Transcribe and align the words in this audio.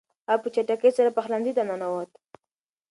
هغه 0.29 0.39
په 0.43 0.47
چټکۍ 0.55 0.91
سره 0.97 1.15
پخلنځي 1.17 1.53
ته 1.57 1.63
ننووت. 1.69 2.11